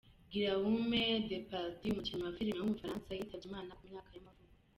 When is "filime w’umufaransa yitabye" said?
2.37-3.45